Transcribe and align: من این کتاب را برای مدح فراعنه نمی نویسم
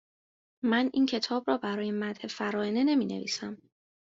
من 0.63 0.89
این 0.93 1.05
کتاب 1.05 1.43
را 1.47 1.57
برای 1.57 1.91
مدح 1.91 2.27
فراعنه 2.27 2.83
نمی 2.83 3.05
نویسم 3.05 3.57